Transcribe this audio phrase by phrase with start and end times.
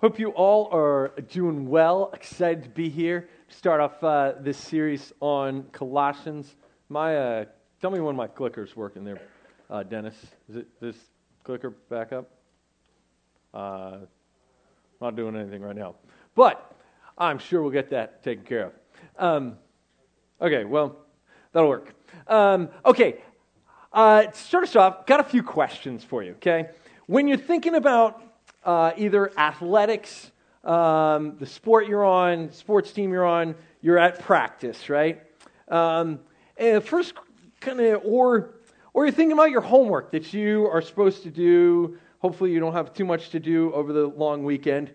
[0.00, 2.12] Hope you all are doing well.
[2.14, 3.28] Excited to be here.
[3.48, 6.54] To start off uh, this series on Colossians.
[6.88, 7.44] My, uh,
[7.80, 9.20] tell me when my clicker's working there,
[9.68, 10.14] uh, Dennis.
[10.48, 10.94] Is it this
[11.42, 12.30] clicker back up?
[13.52, 13.96] Uh,
[15.00, 15.96] not doing anything right now,
[16.36, 16.76] but
[17.18, 18.72] I'm sure we'll get that taken care of.
[19.18, 19.56] Um,
[20.40, 20.96] okay, well,
[21.52, 21.92] that'll work.
[22.28, 23.16] Um, okay,
[23.92, 26.34] uh, to start us off, got a few questions for you.
[26.34, 26.68] Okay,
[27.06, 28.27] when you're thinking about
[28.64, 30.30] uh, either athletics,
[30.64, 35.22] um, the sport you're on, sports team you're on, you're at practice, right?
[35.68, 36.20] Um,
[36.56, 37.14] and first,
[37.60, 38.54] kind of, or
[38.92, 41.98] or you're thinking about your homework that you are supposed to do.
[42.18, 44.92] Hopefully, you don't have too much to do over the long weekend.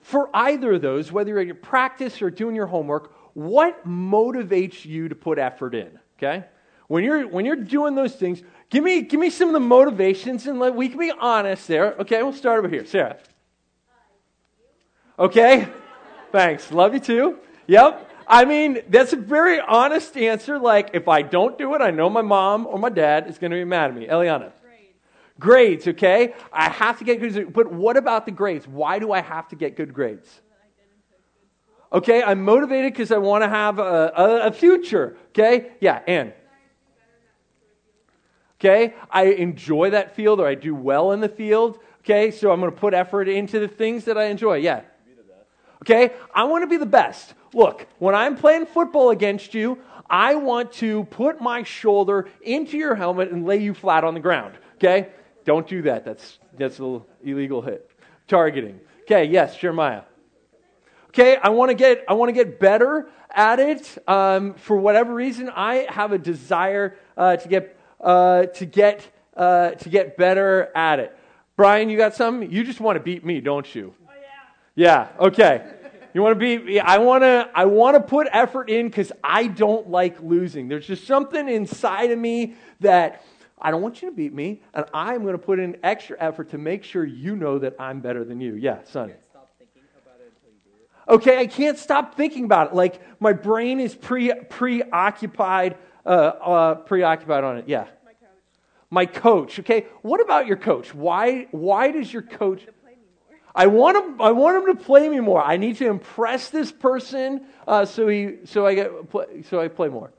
[0.00, 4.84] For either of those, whether you're at your practice or doing your homework, what motivates
[4.84, 5.98] you to put effort in?
[6.18, 6.44] Okay,
[6.86, 10.46] when you're when you're doing those things, Give me, give me some of the motivations
[10.46, 11.94] and let, we can be honest there.
[11.98, 12.86] Okay, we'll start over here.
[12.86, 13.18] Sarah.
[15.18, 15.68] Okay,
[16.32, 16.72] thanks.
[16.72, 17.38] Love you too.
[17.66, 18.10] Yep.
[18.26, 20.58] I mean, that's a very honest answer.
[20.58, 23.50] Like, if I don't do it, I know my mom or my dad is going
[23.50, 24.06] to be mad at me.
[24.06, 24.52] Eliana.
[24.62, 24.94] Grades.
[25.38, 26.32] Grades, okay?
[26.50, 28.66] I have to get good But what about the grades?
[28.66, 30.40] Why do I have to get good grades?
[31.92, 35.18] Okay, I'm motivated because I want to have a, a, a, future.
[35.28, 35.72] Okay?
[35.78, 36.32] Yeah, Anne.
[38.62, 38.94] Okay?
[39.10, 41.80] I enjoy that field or I do well in the field.
[42.00, 42.30] Okay?
[42.30, 44.58] So I'm going to put effort into the things that I enjoy.
[44.58, 44.82] Yeah.
[45.82, 46.12] Okay?
[46.32, 47.34] I want to be the best.
[47.52, 52.94] Look, when I'm playing football against you, I want to put my shoulder into your
[52.94, 54.54] helmet and lay you flat on the ground.
[54.76, 55.08] Okay?
[55.44, 56.04] Don't do that.
[56.04, 57.90] That's that's an illegal hit.
[58.28, 58.78] Targeting.
[59.02, 60.02] Okay, yes, Jeremiah.
[61.08, 63.98] Okay, I want to get I want to get better at it.
[64.06, 69.70] Um, for whatever reason, I have a desire uh, to get uh, to, get, uh,
[69.70, 71.16] to get better at it.
[71.56, 72.50] Brian, you got something?
[72.50, 73.94] You just want to beat me, don't you?
[74.06, 74.10] Oh,
[74.76, 75.08] yeah.
[75.14, 75.64] Yeah, okay.
[76.14, 79.46] You want to be, I want to, I want to put effort in because I
[79.46, 80.68] don't like losing.
[80.68, 83.24] There's just something inside of me that
[83.60, 86.50] I don't want you to beat me, and I'm going to put in extra effort
[86.50, 88.54] to make sure you know that I'm better than you.
[88.56, 89.12] Yeah, son.
[91.08, 92.74] Okay, I can't stop thinking about it.
[92.74, 97.68] Like my brain is pre preoccupied uh, uh, preoccupied on it.
[97.68, 97.86] Yeah.
[98.04, 98.28] My coach.
[98.90, 99.58] My coach.
[99.60, 99.86] Okay.
[100.02, 100.94] What about your coach?
[100.94, 101.48] Why?
[101.50, 102.66] Why does your coach?
[103.54, 104.20] I want him.
[104.20, 105.42] I want him to play me more.
[105.42, 108.90] I need to impress this person, uh, so he, so I get,
[109.50, 110.10] so I play more.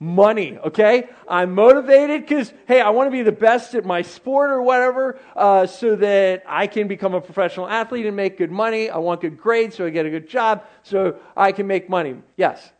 [0.00, 0.50] Money.
[0.52, 1.08] Money okay.
[1.26, 5.18] I'm motivated because hey, I want to be the best at my sport or whatever,
[5.34, 8.90] uh, so that I can become a professional athlete and make good money.
[8.90, 12.16] I want good grades, so I get a good job, so I can make money.
[12.36, 12.70] Yes.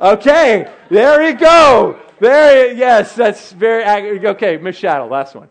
[0.00, 2.00] Okay, there you go.
[2.18, 4.56] There, yes, that's very okay.
[4.56, 5.48] Miss Shadow, last one.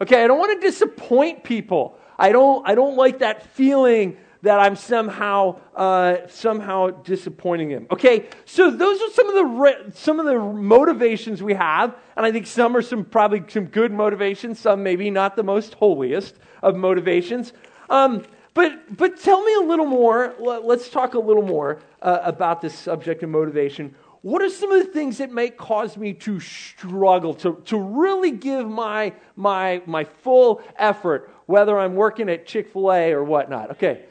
[0.00, 1.98] Okay, I don't want to disappoint people.
[2.18, 2.68] I don't.
[2.68, 7.86] I don't like that feeling that I'm somehow uh, somehow disappointing them.
[7.90, 12.26] Okay, so those are some of the re- some of the motivations we have, and
[12.26, 14.58] I think some are some probably some good motivations.
[14.60, 17.54] Some maybe not the most holiest of motivations.
[17.88, 20.34] Um, but, but tell me a little more.
[20.38, 23.94] Let's talk a little more uh, about this subject of motivation.
[24.22, 28.30] What are some of the things that may cause me to struggle, to, to really
[28.30, 33.72] give my, my, my full effort, whether I'm working at Chick fil A or whatnot?
[33.72, 34.06] Okay.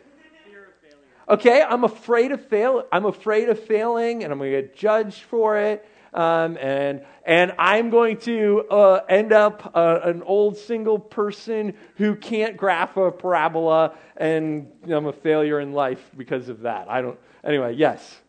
[1.28, 2.86] Okay, I'm afraid of fail.
[2.92, 5.88] I'm afraid of failing, and I'm going to get judged for it.
[6.14, 12.16] Um, and, and I'm going to uh, end up uh, an old single person who
[12.16, 16.90] can't graph a parabola, and I'm a failure in life because of that.
[16.90, 17.18] I don't.
[17.44, 18.20] Anyway, yes.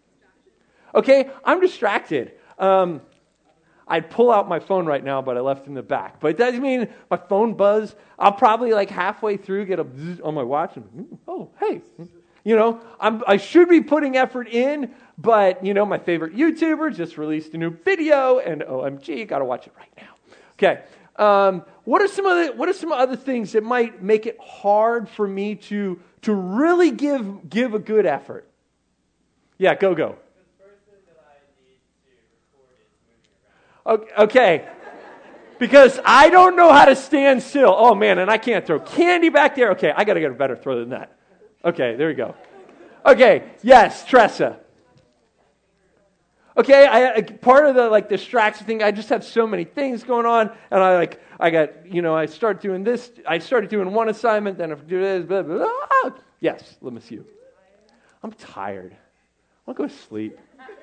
[0.94, 2.32] Okay, I'm distracted.
[2.58, 3.00] Um,
[3.86, 6.20] I'd pull out my phone right now, but I left in the back.
[6.20, 7.94] But it doesn't mean my phone buzz.
[8.18, 9.86] I'll probably like halfway through get a
[10.22, 11.82] on my watch and oh hey,
[12.44, 16.94] you know I'm, I should be putting effort in, but, you know, my favorite YouTuber
[16.94, 20.14] just released a new video, and OMG, got to watch it right now.
[20.58, 20.82] Okay.
[21.16, 25.08] Um, what are some other what are some other things that might make it hard
[25.08, 28.48] for me to to really give give a good effort?
[29.56, 30.16] Yeah, go go.
[33.86, 34.66] Okay.
[35.58, 37.74] Because I don't know how to stand still.
[37.76, 39.70] Oh man, and I can't throw candy back there.
[39.72, 41.16] Okay, I got to get a better throw than that.
[41.64, 42.34] Okay, there we go.
[43.06, 44.58] Okay, yes, Tressa.
[46.56, 50.24] Okay, I, part of the like distraction thing, I just have so many things going
[50.24, 53.92] on, and I like I got you know I start doing this, I started doing
[53.92, 56.10] one assignment, then I do this, blah, blah, blah.
[56.38, 57.26] Yes, let me see you.
[58.22, 58.96] I'm tired.
[59.66, 60.38] I to go to sleep.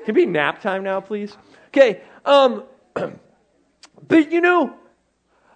[0.05, 1.37] Can be nap time now, please?
[1.67, 2.63] Okay, um,
[4.07, 4.75] but you know,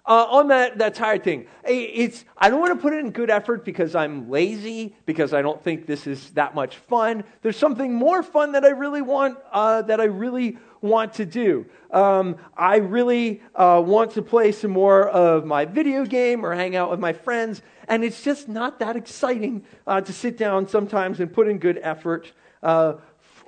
[0.06, 3.64] uh, on that, that tired thing, it's, I don't want to put in good effort
[3.64, 7.24] because I'm lazy, because I don't think this is that much fun.
[7.42, 11.66] There's something more fun that I really want, uh, that I really want to do.
[11.90, 16.76] Um, I really uh, want to play some more of my video game or hang
[16.76, 21.18] out with my friends, and it's just not that exciting uh, to sit down sometimes
[21.18, 22.30] and put in good effort
[22.62, 22.94] uh,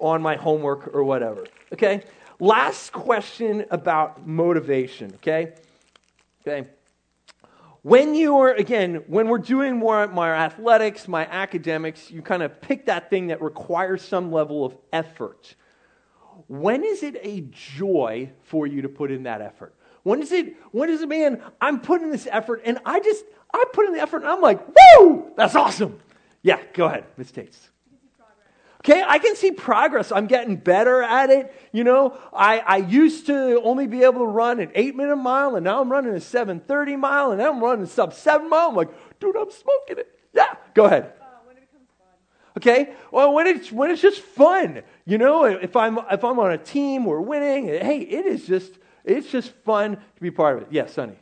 [0.01, 1.47] on my homework or whatever.
[1.73, 2.03] Okay?
[2.41, 5.55] Last question about motivation, okay?
[6.49, 6.69] Okay.
[7.83, 12.61] When you are, again, when we're doing more my athletics, my academics, you kind of
[12.61, 15.55] pick that thing that requires some level of effort.
[16.47, 19.75] When is it a joy for you to put in that effort?
[20.03, 23.65] When is it, when is it, man, I'm putting this effort and I just, I
[23.73, 24.61] put in the effort and I'm like,
[24.99, 26.01] woo, that's awesome.
[26.43, 27.71] Yeah, go ahead, Miss Tates.
[28.89, 30.11] Okay, I can see progress.
[30.11, 31.55] I'm getting better at it.
[31.73, 35.57] You know, I, I used to only be able to run an eight minute mile,
[35.57, 38.69] and now I'm running a 730 mile, and now I'm running sub seven mile.
[38.69, 38.89] I'm like,
[39.21, 40.19] dude, I'm smoking it.
[40.33, 41.13] Yeah, go ahead.
[41.21, 41.25] Uh,
[42.57, 46.53] okay, well, when it's when it's just fun, you know, if I'm if I'm on
[46.53, 47.67] a team, we're winning.
[47.67, 48.73] Hey, it is just
[49.05, 50.69] it's just fun to be part of it.
[50.71, 51.19] Yes, Sonny.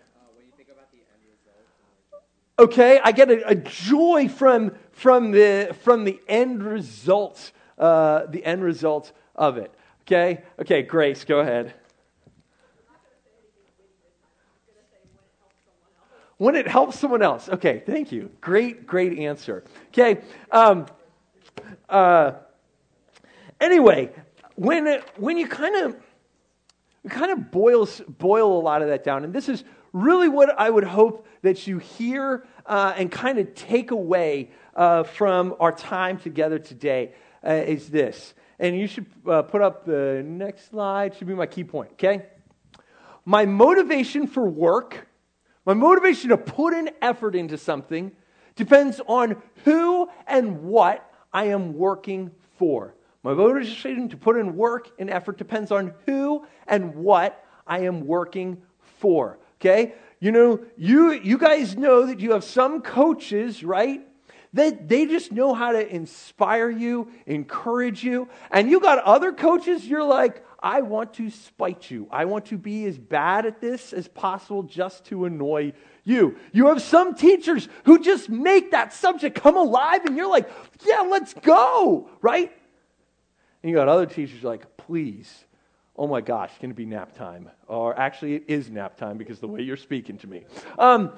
[2.59, 8.43] Okay, I get a, a joy from from the, from the end results, uh, the
[8.45, 9.71] end result of it.
[10.03, 10.43] Okay?
[10.59, 11.75] Okay, Grace, go ahead.
[16.39, 17.49] When it helps someone else.
[17.51, 18.31] Okay, thank you.
[18.41, 19.65] Great, great answer.
[19.89, 20.23] Okay.
[20.51, 20.87] Um,
[21.89, 22.33] uh,
[23.61, 24.13] anyway,
[24.55, 25.97] when, it, when you kind of
[27.09, 29.63] kind of boils, boil a lot of that down, and this is
[29.97, 35.05] really what I would hope that you hear uh, and kind of take away uh,
[35.05, 37.15] from our time together today
[37.47, 38.35] uh, is this.
[38.59, 42.27] And you should uh, put up the next slide, should be my key point, okay?
[43.25, 45.09] My motivation for work,
[45.65, 48.13] my motivation to put an effort into something,
[48.55, 52.95] depends on who and what I am working for.
[53.23, 58.07] My motivation to put in work and effort depends on who and what I am
[58.07, 58.63] working
[59.01, 59.39] for.
[59.61, 59.95] Okay?
[60.21, 64.07] You know, you you guys know that you have some coaches, right?
[64.53, 68.29] They, they just know how to inspire you, encourage you.
[68.51, 72.09] And you got other coaches, you're like, I want to spite you.
[72.11, 75.75] I want to be as bad at this as possible just to annoy
[76.05, 76.37] you.
[76.53, 80.49] You have some teachers who just make that subject come alive, and you're like,
[80.87, 82.51] yeah, let's go, right?
[83.63, 85.45] And you got other teachers like, please,
[85.99, 87.51] oh my gosh, can it be nap time?
[87.67, 90.45] Or actually, it is nap time because the way you're speaking to me.
[90.79, 91.13] Um,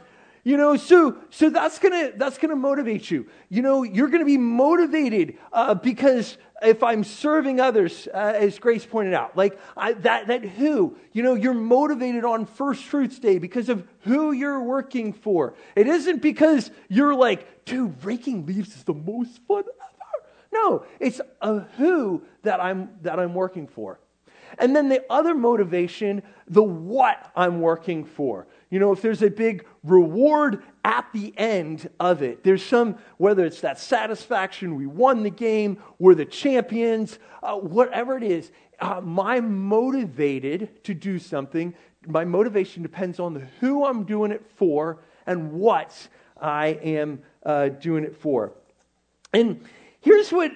[0.44, 3.28] you know, so so that's gonna that's gonna motivate you.
[3.48, 8.86] You know, you're gonna be motivated uh, because if I'm serving others, uh, as Grace
[8.86, 13.38] pointed out, like I, that that who, you know, you're motivated on First Fruits Day
[13.38, 15.54] because of who you're working for.
[15.76, 20.28] It isn't because you're like, dude, raking leaves is the most fun ever.
[20.50, 23.98] No, it's a who that I'm that I'm working for.
[24.58, 28.46] And then the other motivation, the what I'm working for.
[28.70, 33.44] You know, if there's a big reward at the end of it, there's some, whether
[33.44, 38.50] it's that satisfaction, we won the game, we're the champions, uh, whatever it is,
[38.80, 41.74] uh, my motivated to do something,
[42.06, 46.08] my motivation depends on the who I'm doing it for and what
[46.40, 48.52] I am uh, doing it for.
[49.32, 49.64] And
[50.00, 50.52] here's what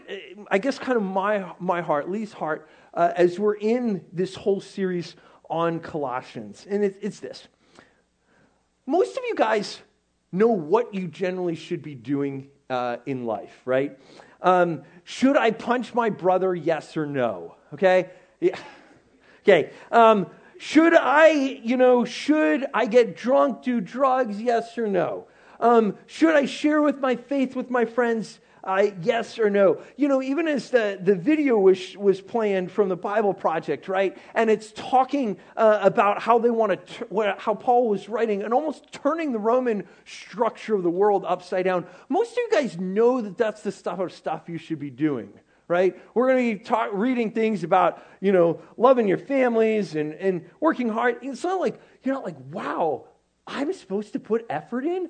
[0.51, 4.61] I guess kind of my, my heart, Lee's heart, uh, as we're in this whole
[4.61, 5.17] series
[5.49, 6.67] on Colossians.
[6.69, 7.49] And it, it's this
[8.87, 9.81] most of you guys
[10.33, 13.99] know what you generally should be doing uh, in life, right?
[14.41, 16.55] Um, should I punch my brother?
[16.55, 17.57] Yes or no?
[17.75, 18.11] Okay?
[18.41, 18.59] Yeah.
[19.43, 19.71] Okay.
[19.91, 20.27] Um,
[20.59, 24.41] should I, you know, should I get drunk, do drugs?
[24.41, 25.27] Yes or no?
[25.61, 28.41] Um, should I share with my faith with my friends?
[28.65, 29.83] Uh, yes or no?
[29.97, 34.17] You know, even as the, the video was, was planned from the Bible Project, right?
[34.35, 38.93] And it's talking uh, about how they want to, how Paul was writing and almost
[38.93, 41.87] turning the Roman structure of the world upside down.
[42.09, 45.33] Most of you guys know that that's the stuff of stuff you should be doing
[45.69, 45.99] right?
[46.13, 50.91] We're going to be reading things about, you know, loving your families and, and working
[50.91, 51.19] hard.
[51.23, 53.07] It's not like, you're not like, wow,
[53.47, 55.09] I'm supposed to put effort in?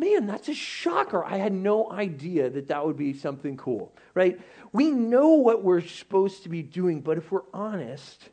[0.00, 1.22] Man, that's a shocker.
[1.22, 4.40] I had no idea that that would be something cool, right?
[4.72, 8.30] We know what we're supposed to be doing, but if we're honest,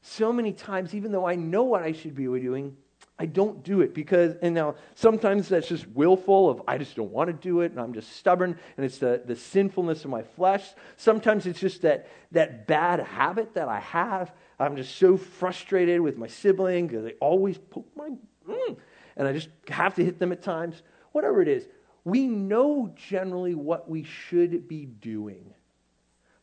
[0.00, 2.76] so many times, even though I know what I should be doing,
[3.18, 7.10] I don't do it because, and now sometimes that's just willful of I just don't
[7.10, 10.22] want to do it and I'm just stubborn and it's the, the sinfulness of my
[10.22, 10.68] flesh.
[10.96, 14.30] Sometimes it's just that, that bad habit that I have.
[14.60, 18.10] I'm just so frustrated with my sibling because they always poke my,
[18.48, 18.76] mm,
[19.16, 20.82] and I just have to hit them at times.
[21.12, 21.66] Whatever it is,
[22.04, 25.54] we know generally what we should be doing.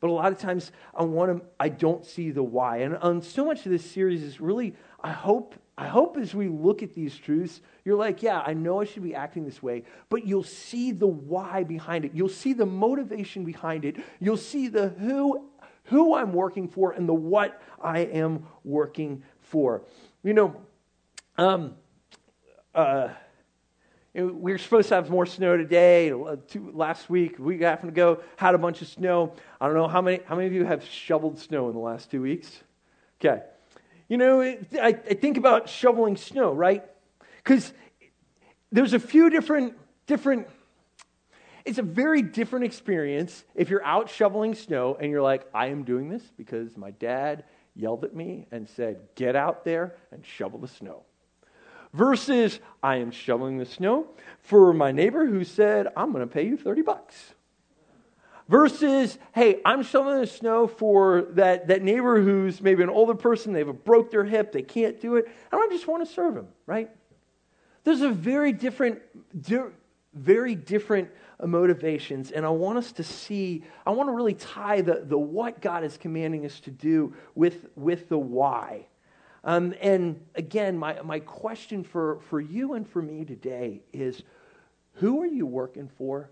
[0.03, 2.79] But a lot of times I want to, I don't see the why.
[2.79, 6.49] And on so much of this series is really, I hope, I hope as we
[6.49, 9.83] look at these truths, you're like, yeah, I know I should be acting this way,
[10.09, 12.11] but you'll see the why behind it.
[12.13, 13.95] You'll see the motivation behind it.
[14.19, 15.45] You'll see the who,
[15.85, 19.85] who I'm working for and the what I am working for.
[20.21, 20.55] You know,
[21.37, 21.75] um,
[22.75, 23.09] uh,
[24.13, 26.09] we were supposed to have more snow today.
[26.47, 29.33] Two, last week, week half and ago, had a bunch of snow.
[29.59, 30.19] I don't know how many.
[30.25, 32.61] How many of you have shoveled snow in the last two weeks?
[33.19, 33.41] Okay,
[34.07, 36.83] you know, I, I think about shoveling snow, right?
[37.37, 37.73] Because
[38.71, 39.75] there's a few different
[40.05, 40.47] different.
[41.65, 45.83] It's a very different experience if you're out shoveling snow and you're like, I am
[45.83, 50.59] doing this because my dad yelled at me and said, Get out there and shovel
[50.59, 51.03] the snow
[51.93, 54.07] versus I am shoveling the snow
[54.41, 57.33] for my neighbor who said, I'm going to pay you 30 bucks.
[58.49, 63.53] Versus, hey, I'm shoveling the snow for that, that neighbor who's maybe an older person,
[63.53, 66.47] they've broke their hip, they can't do it, and I just want to serve them,
[66.65, 66.89] right?
[67.85, 69.01] There's a very different,
[70.13, 71.09] very different
[71.41, 75.61] motivations, and I want us to see, I want to really tie the, the what
[75.61, 78.87] God is commanding us to do with, with the why.
[79.43, 84.23] Um, and again, my, my question for, for you and for me today is
[84.93, 86.29] who are you working for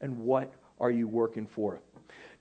[0.00, 1.80] and what are you working for?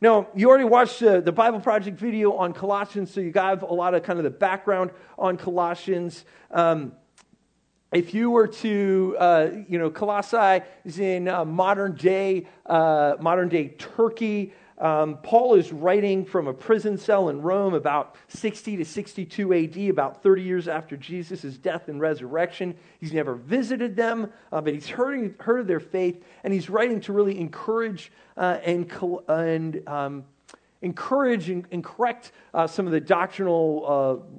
[0.02, 3.74] Now, you already watched uh, the Bible Project video on Colossians, so you got a
[3.74, 6.26] lot of kind of the background on Colossians.
[6.52, 6.92] Um,
[7.92, 13.48] if you were to, uh, you know, Colossae is in uh, modern day, uh, modern
[13.48, 14.54] day Turkey.
[14.78, 19.78] Um, Paul is writing from a prison cell in Rome about 60 to 62 AD,
[19.90, 22.76] about 30 years after Jesus' death and resurrection.
[23.00, 27.00] He's never visited them, uh, but he's heard, heard of their faith, and he's writing
[27.02, 28.92] to really encourage uh, and,
[29.30, 30.26] and um,
[30.82, 34.38] encourage and, and correct uh, some of the doctrinal uh,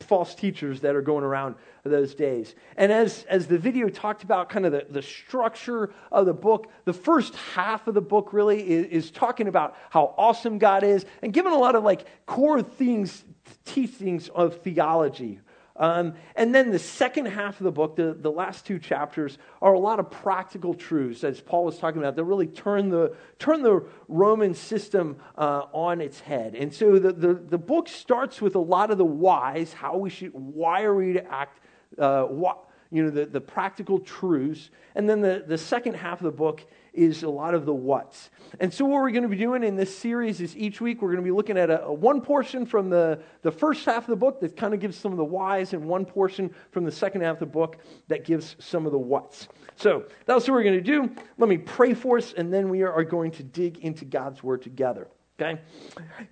[0.00, 1.54] false teachers that are going around
[1.90, 2.54] those days.
[2.76, 6.70] And as, as the video talked about kind of the, the structure of the book,
[6.84, 11.04] the first half of the book really is, is talking about how awesome God is
[11.22, 13.24] and giving a lot of like core things,
[13.64, 15.40] teachings of theology.
[15.78, 19.74] Um, and then the second half of the book, the, the last two chapters, are
[19.74, 23.62] a lot of practical truths, as Paul was talking about, that really turn the, turn
[23.62, 26.56] the Roman system uh, on its head.
[26.56, 30.10] And so the, the, the book starts with a lot of the whys, how we
[30.10, 31.60] should, why are we to act
[31.98, 34.70] uh, what, you know, the, the practical truths.
[34.94, 38.30] And then the, the second half of the book is a lot of the what's.
[38.60, 41.12] And so, what we're going to be doing in this series is each week we're
[41.12, 44.06] going to be looking at a, a, one portion from the, the first half of
[44.06, 46.92] the book that kind of gives some of the whys, and one portion from the
[46.92, 47.78] second half of the book
[48.08, 49.48] that gives some of the what's.
[49.76, 51.10] So, that's what we're going to do.
[51.36, 54.62] Let me pray for us, and then we are going to dig into God's Word
[54.62, 55.08] together.
[55.40, 55.60] Okay?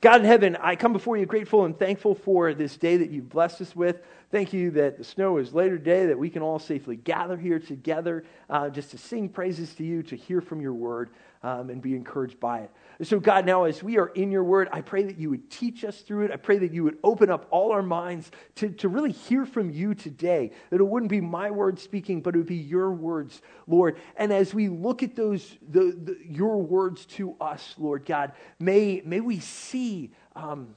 [0.01, 3.29] God in heaven, I come before you grateful and thankful for this day that you've
[3.29, 4.01] blessed us with.
[4.33, 7.61] Thank you that the snow is later today, that we can all safely gather here
[7.61, 11.11] together uh, just to sing praises to you, to hear from your word,
[11.45, 12.71] um, and be encouraged by it.
[13.03, 15.85] So, God, now as we are in your word, I pray that you would teach
[15.85, 16.31] us through it.
[16.31, 19.71] I pray that you would open up all our minds to, to really hear from
[19.71, 20.53] you today.
[20.71, 23.99] That it wouldn't be my words speaking, but it would be your words, Lord.
[24.17, 29.03] And as we look at those, the, the your words to us, Lord God, may,
[29.05, 30.13] may we see.
[30.35, 30.75] Um,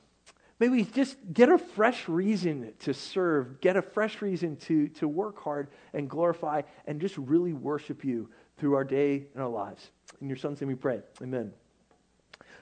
[0.60, 5.08] May we just get a fresh reason to serve, get a fresh reason to, to
[5.08, 9.90] work hard and glorify and just really worship you through our day and our lives.
[10.20, 11.00] In your son's name we pray.
[11.22, 11.54] Amen.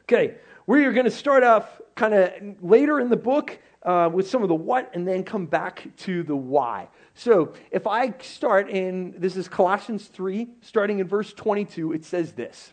[0.10, 0.36] Okay,
[0.68, 2.32] we are going to start off kind of
[2.64, 6.24] later in the book uh, with some of the what and then come back to
[6.24, 6.88] the why.
[7.14, 12.32] So if I start in, this is Colossians 3, starting in verse 22, it says
[12.32, 12.72] this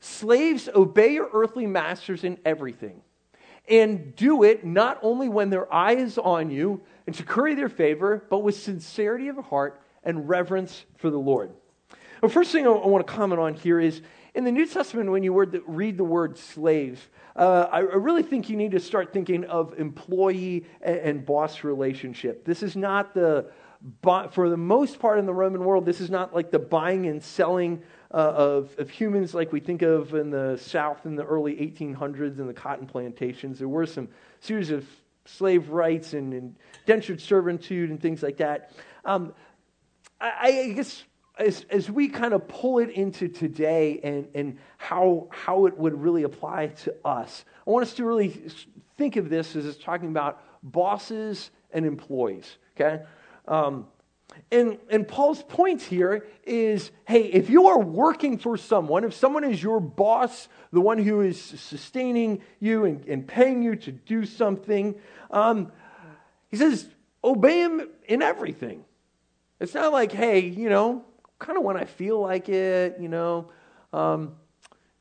[0.00, 3.02] Slaves, obey your earthly masters in everything
[3.68, 7.68] and do it not only when their eye is on you and to curry their
[7.68, 11.52] favor, but with sincerity of heart and reverence for the Lord.
[12.22, 14.00] The first thing I want to comment on here is
[14.34, 15.32] in the New Testament, when you
[15.66, 20.66] read the word slave, uh, I really think you need to start thinking of employee
[20.80, 22.44] and boss relationship.
[22.44, 23.50] This is not the,
[24.02, 27.22] for the most part in the Roman world, this is not like the buying and
[27.22, 31.54] selling uh, of, of humans like we think of in the South in the early
[31.54, 33.58] 1800s in the cotton plantations.
[33.58, 34.08] There were some
[34.40, 34.86] series of
[35.26, 38.72] slave rights and indentured servitude and things like that.
[39.04, 39.32] Um,
[40.20, 41.02] I, I, guess
[41.38, 46.00] as, as we kind of pull it into today and, and how, how it would
[46.00, 48.28] really apply to us, I want us to really
[48.96, 53.02] think of this as it's talking about bosses and employees, okay?
[53.48, 53.88] Um,
[54.50, 59.44] and, and Paul's point here is hey, if you are working for someone, if someone
[59.44, 64.24] is your boss, the one who is sustaining you and, and paying you to do
[64.24, 64.94] something,
[65.30, 65.70] um,
[66.50, 66.88] he says,
[67.22, 68.84] obey him in everything.
[69.60, 71.04] It's not like, hey, you know,
[71.38, 73.50] kind of when I feel like it, you know,
[73.92, 74.34] um,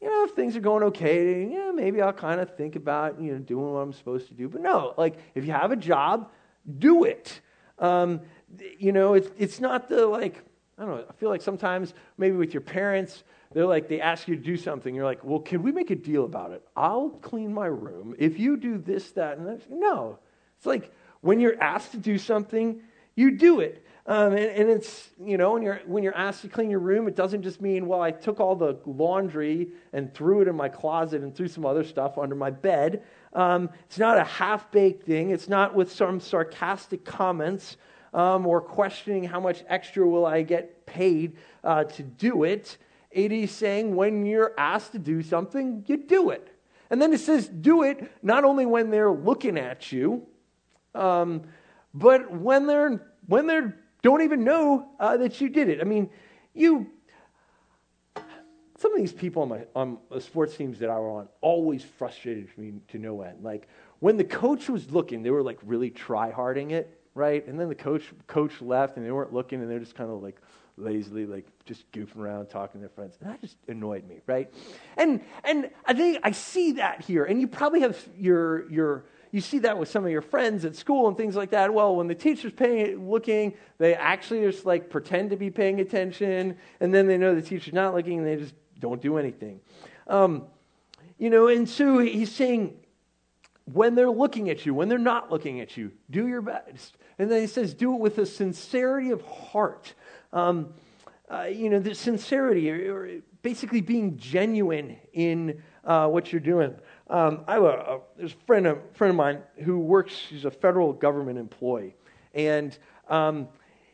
[0.01, 3.31] you know, if things are going okay, yeah, maybe I'll kind of think about, you
[3.31, 4.49] know, doing what I'm supposed to do.
[4.49, 6.29] But no, like, if you have a job,
[6.77, 7.39] do it.
[7.79, 8.21] Um,
[8.77, 10.43] you know, it's, it's not the like,
[10.77, 13.23] I don't know, I feel like sometimes maybe with your parents,
[13.53, 14.93] they're like, they ask you to do something.
[14.93, 16.63] You're like, well, can we make a deal about it?
[16.75, 18.15] I'll clean my room.
[18.17, 19.69] If you do this, that, and that.
[19.69, 20.19] No.
[20.57, 22.81] It's like when you're asked to do something,
[23.15, 23.82] you do it.
[24.05, 27.07] Um, and, and, it's, you know, when you're, when you're asked to clean your room,
[27.07, 30.67] it doesn't just mean, well, I took all the laundry and threw it in my
[30.67, 33.03] closet and threw some other stuff under my bed.
[33.31, 35.29] Um, it's not a half baked thing.
[35.29, 37.77] It's not with some sarcastic comments
[38.13, 42.77] um, or questioning how much extra will I get paid uh, to do it.
[43.09, 46.49] It is saying when you're asked to do something, you do it.
[46.89, 50.27] And then it says, do it not only when they're looking at you,
[50.93, 51.43] um,
[51.93, 53.61] but when they're when they
[54.03, 55.81] don't even know uh, that you did it.
[55.81, 56.09] I mean,
[56.53, 56.91] you.
[58.77, 61.83] Some of these people on my on the sports teams that I were on always
[61.83, 63.43] frustrated me to no end.
[63.43, 63.67] Like
[63.99, 67.45] when the coach was looking, they were like really try harding it right?
[67.47, 70.21] And then the coach coach left, and they weren't looking, and they're just kind of
[70.21, 70.39] like
[70.77, 74.51] lazily, like just goofing around, talking to their friends, and that just annoyed me, right?
[74.97, 79.41] And and I think I see that here, and you probably have your your you
[79.41, 81.73] see that with some of your friends at school and things like that.
[81.73, 86.55] Well, when the teacher's paying, looking, they actually just like pretend to be paying attention,
[86.79, 89.59] and then they know the teacher's not looking, and they just don't do anything.
[90.05, 90.43] Um,
[91.17, 92.77] you know, and so he's saying,
[93.65, 96.95] when they're looking at you, when they're not looking at you, do your best.
[97.17, 99.95] And then he says, do it with a sincerity of heart.
[100.31, 100.75] Um,
[101.27, 103.09] uh, you know, the sincerity, or, or,
[103.41, 106.75] basically being genuine in uh, what you're doing.
[107.09, 110.45] Um, I have a, a, there's a friend, a friend of mine who works, he's
[110.45, 111.95] a federal government employee.
[112.33, 112.77] And
[113.09, 113.47] um,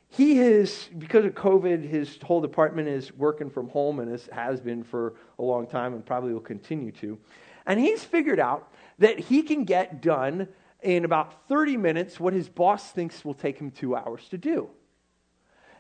[0.09, 4.83] he has, because of COVID, his whole department is working from home and has been
[4.83, 7.17] for a long time and probably will continue to.
[7.65, 10.47] And he's figured out that he can get done
[10.81, 14.69] in about 30 minutes what his boss thinks will take him two hours to do.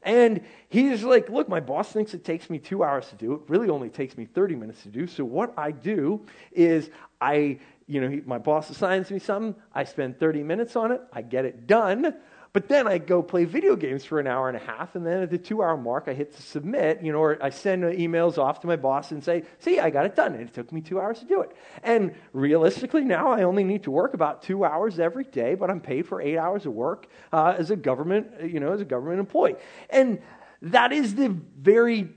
[0.03, 3.33] And he's like, Look, my boss thinks it takes me two hours to do.
[3.33, 5.07] It really only takes me 30 minutes to do.
[5.07, 9.61] So, what I do is I, you know, he, my boss assigns me something.
[9.73, 11.01] I spend 30 minutes on it.
[11.11, 12.15] I get it done.
[12.51, 15.21] But then I go play video games for an hour and a half, and then
[15.21, 18.59] at the two hour mark, I hit submit, you know, or I send emails off
[18.61, 20.33] to my boss and say, see, I got it done.
[20.33, 21.55] And it took me two hours to do it.
[21.83, 25.79] And realistically, now I only need to work about two hours every day, but I'm
[25.79, 29.19] paid for eight hours of work uh, as a government, you know, as a government
[29.19, 29.55] employee.
[29.91, 30.19] And
[30.63, 32.09] that is the very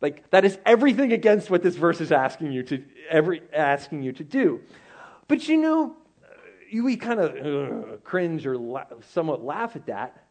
[0.00, 4.12] like that is everything against what this verse is asking you to every asking you
[4.12, 4.60] to do.
[5.28, 5.96] But you know,
[6.72, 10.24] we kind of uh, cringe or la- somewhat laugh at that.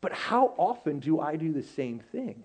[0.00, 2.44] But how often do I do the same thing?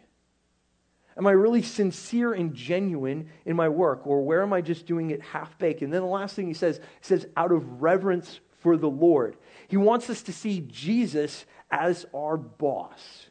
[1.17, 5.11] Am I really sincere and genuine in my work, or where am I just doing
[5.11, 5.81] it half baked?
[5.81, 9.37] And then the last thing he says, he says, out of reverence for the Lord.
[9.69, 13.27] He wants us to see Jesus as our boss.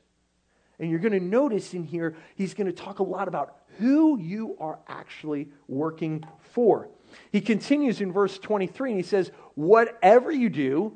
[0.78, 4.18] And you're going to notice in here, he's going to talk a lot about who
[4.18, 6.88] you are actually working for.
[7.32, 10.92] He continues in verse 23 and he says, Whatever you do,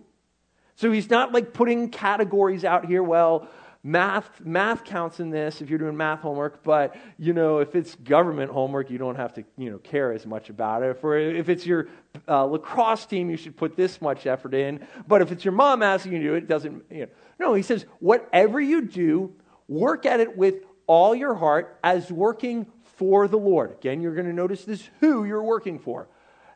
[0.76, 3.48] so he's not like putting categories out here, well,
[3.84, 7.94] math math counts in this if you're doing math homework but you know if it's
[7.94, 11.48] government homework you don't have to you know care as much about it for if
[11.48, 11.86] it's your
[12.26, 15.80] uh, lacrosse team you should put this much effort in but if it's your mom
[15.80, 19.32] asking you to do it, it doesn't you know no he says whatever you do
[19.68, 20.56] work at it with
[20.88, 22.66] all your heart as working
[22.96, 23.70] for the Lord.
[23.70, 26.08] Again, you're going to notice this who you're working for.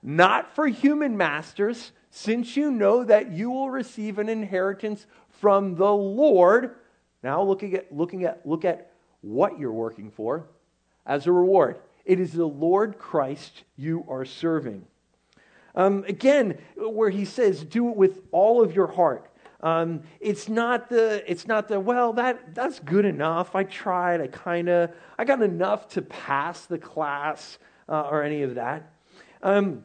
[0.02, 5.92] Not for human masters, since you know that you will receive an inheritance from the
[5.92, 6.76] Lord.
[7.22, 10.46] Now looking at looking at look at what you're working for
[11.06, 11.78] as a reward.
[12.04, 14.84] It is the Lord Christ you are serving.
[15.74, 19.30] Um, again, where he says, do it with all of your heart.
[19.62, 23.54] Um, it's not the it's not the well that that's good enough.
[23.54, 24.20] I tried.
[24.20, 28.92] I kind of I got enough to pass the class uh, or any of that.
[29.40, 29.84] Um,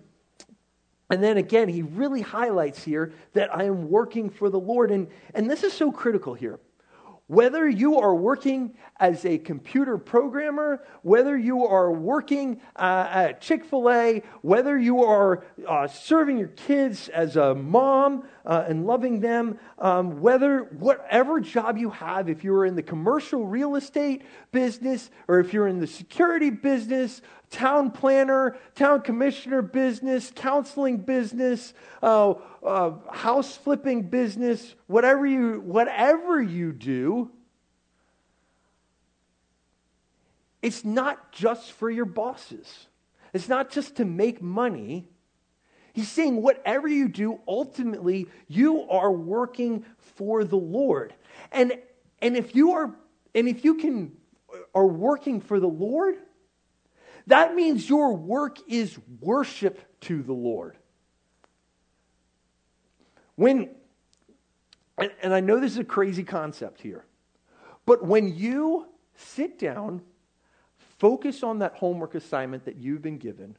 [1.10, 5.08] and then again, he really highlights here that I am working for the Lord, and
[5.34, 6.60] and this is so critical here.
[7.28, 13.66] Whether you are working as a computer programmer, whether you are working uh, at Chick
[13.66, 19.20] fil A, whether you are uh, serving your kids as a mom uh, and loving
[19.20, 25.12] them, um, whether whatever job you have, if you're in the commercial real estate business
[25.28, 32.34] or if you're in the security business, town planner, town commissioner business, counseling business, uh,
[32.66, 37.30] uh, house flipping business, whatever you, whatever you do,
[40.62, 42.88] it's not just for your bosses.
[43.34, 45.10] It's not just to make money.
[45.98, 51.12] He's saying whatever you do, ultimately, you are working for the Lord.
[51.52, 51.74] And,
[52.22, 52.94] and if you are,
[53.34, 54.12] and if you can,
[54.76, 56.18] are working for the Lord,
[57.26, 60.78] that means your work is worship to the Lord.
[63.34, 63.72] When,
[65.00, 67.06] and, and I know this is a crazy concept here,
[67.88, 70.04] but when you sit down,
[71.00, 73.58] focus on that homework assignment that you've been given,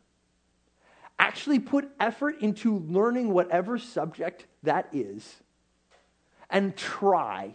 [1.29, 5.37] actually put effort into learning whatever subject that is,
[6.49, 7.55] and try.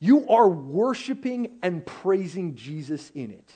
[0.00, 3.52] You are worshiping and praising Jesus in it.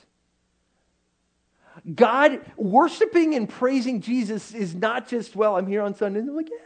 [1.95, 6.49] God, worshiping and praising Jesus is not just, well, I'm here on Sunday I'm like,
[6.49, 6.57] yeah,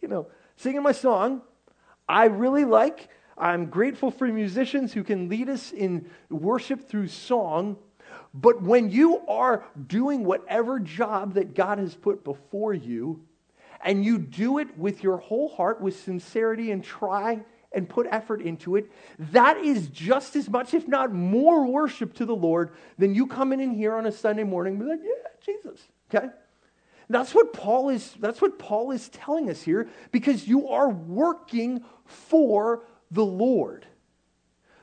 [0.00, 1.42] you know, singing my song.
[2.08, 7.76] I really like, I'm grateful for musicians who can lead us in worship through song.
[8.34, 13.24] But when you are doing whatever job that God has put before you,
[13.84, 17.40] and you do it with your whole heart, with sincerity, and try
[17.72, 22.24] and put effort into it, that is just as much, if not more, worship to
[22.24, 25.28] the Lord than you coming in here on a Sunday morning and be like, yeah,
[25.44, 25.80] Jesus.
[26.12, 26.28] Okay?
[27.08, 31.84] That's what Paul is, that's what Paul is telling us here, because you are working
[32.04, 33.86] for the Lord.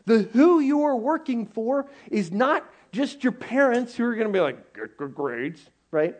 [0.05, 4.33] The who you are working for is not just your parents who are going to
[4.33, 5.59] be like, get good grades,
[5.91, 6.15] right?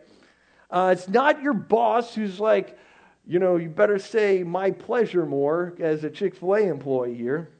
[0.70, 2.76] Uh, it's not your boss who's like,
[3.26, 7.50] you know, you better say my pleasure more as a Chick fil A employee here.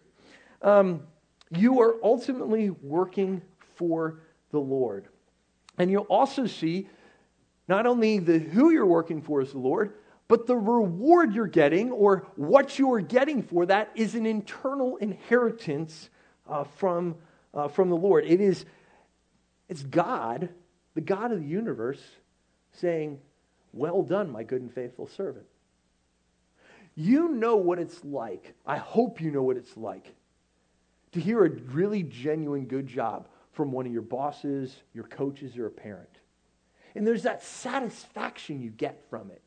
[0.61, 1.03] Um,
[1.51, 3.41] you are ultimately working
[3.77, 5.07] for the Lord.
[5.79, 6.89] And you'll also see
[7.69, 9.95] not only the who you're working for is the Lord,
[10.27, 14.97] but the reward you're getting or what you are getting for that is an internal
[14.97, 16.11] inheritance
[16.49, 17.15] uh, from,
[17.53, 18.25] uh, from the Lord.
[18.27, 18.65] It is
[19.69, 20.49] it's God,
[20.95, 22.03] the God of the universe,
[22.73, 23.19] saying,
[23.73, 25.47] Well done, my good and faithful servant.
[26.95, 28.55] You know what it's like.
[28.65, 30.15] I hope you know what it's like
[31.13, 35.67] to hear a really genuine good job from one of your bosses, your coaches, or
[35.67, 36.09] a parent.
[36.97, 39.43] And there's that satisfaction you get from it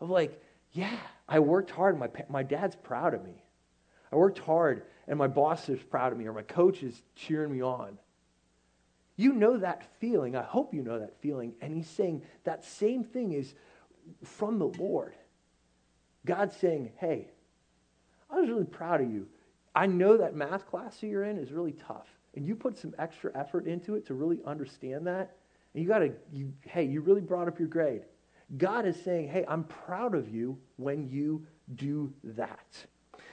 [0.00, 0.96] of like, yeah,
[1.28, 1.98] I worked hard.
[1.98, 3.44] My, my dad's proud of me.
[4.10, 7.52] I worked hard, and my boss is proud of me, or my coach is cheering
[7.52, 7.98] me on.
[9.20, 10.34] You know that feeling.
[10.34, 11.52] I hope you know that feeling.
[11.60, 13.52] And he's saying that same thing is
[14.24, 15.14] from the Lord.
[16.24, 17.28] God's saying, hey,
[18.30, 19.26] I was really proud of you.
[19.74, 22.08] I know that math class that you're in is really tough.
[22.34, 25.36] And you put some extra effort into it to really understand that.
[25.74, 28.04] And you got to, you, hey, you really brought up your grade.
[28.56, 32.86] God is saying, hey, I'm proud of you when you do that.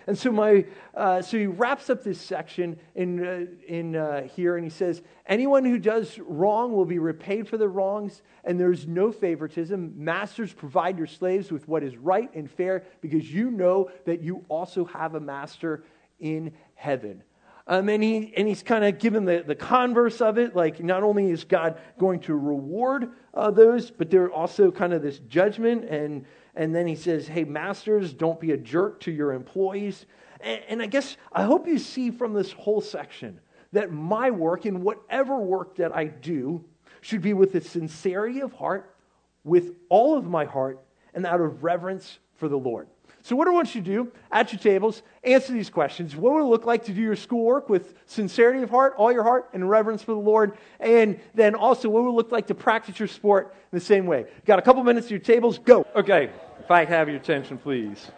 [0.07, 0.65] And so, my,
[0.95, 5.01] uh, so he wraps up this section in, uh, in uh, here and he says,
[5.25, 9.93] Anyone who does wrong will be repaid for their wrongs, and there's no favoritism.
[9.97, 14.45] Masters, provide your slaves with what is right and fair because you know that you
[14.47, 15.83] also have a master
[16.21, 17.21] in heaven.
[17.69, 20.55] Um, and, he, and he's kind of given the, the converse of it.
[20.55, 25.01] Like, not only is God going to reward uh, those, but there also kind of
[25.01, 25.83] this judgment.
[25.83, 26.25] And,
[26.57, 30.07] and then he says, hey, masters, don't be a jerk to your employees.
[30.41, 33.39] And, and I guess I hope you see from this whole section
[33.73, 36.65] that my work and whatever work that I do
[37.01, 38.95] should be with a sincerity of heart,
[39.43, 40.79] with all of my heart,
[41.13, 42.87] and out of reverence for the Lord.
[43.21, 46.15] So, what I want you to do at your tables, answer these questions.
[46.15, 49.23] What would it look like to do your schoolwork with sincerity of heart, all your
[49.23, 50.57] heart, and reverence for the Lord?
[50.79, 54.05] And then also, what would it look like to practice your sport in the same
[54.05, 54.25] way?
[54.45, 55.59] Got a couple minutes to your tables?
[55.59, 55.85] Go.
[55.93, 56.29] Okay,
[56.67, 58.11] if I have your attention, please.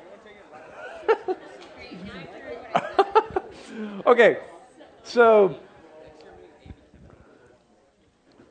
[4.07, 4.39] okay,
[5.03, 5.55] so.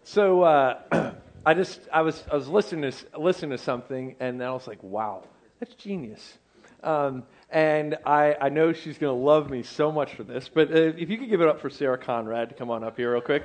[0.04, 1.14] So uh,
[1.46, 4.68] I just I was I was listening to listening to something and then I was
[4.68, 5.24] like, wow,
[5.58, 6.38] that's genius.
[6.84, 10.48] Um, and I, I know she's going to love me so much for this.
[10.48, 12.96] But uh, if you could give it up for Sarah Conrad to come on up
[12.96, 13.42] here real quick.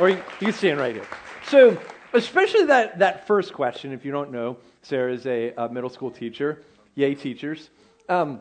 [0.00, 1.06] Or you, you stand right here.
[1.46, 1.80] So,
[2.14, 6.10] especially that, that first question, if you don't know, Sarah is a, a middle school
[6.10, 6.62] teacher.
[6.94, 7.70] Yay, teachers.
[8.08, 8.40] Um,